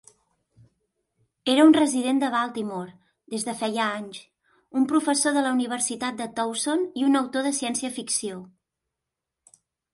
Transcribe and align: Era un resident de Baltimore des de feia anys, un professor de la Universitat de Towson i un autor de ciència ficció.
Era 1.51 1.65
un 1.71 1.75
resident 1.77 2.21
de 2.23 2.29
Baltimore 2.35 3.35
des 3.35 3.45
de 3.49 3.55
feia 3.61 3.91
anys, 3.99 4.23
un 4.81 4.89
professor 4.95 5.37
de 5.37 5.45
la 5.49 5.53
Universitat 5.59 6.19
de 6.25 6.29
Towson 6.41 6.85
i 7.03 7.09
un 7.13 7.23
autor 7.23 7.49
de 7.51 7.57
ciència 7.63 7.97
ficció. 8.03 8.45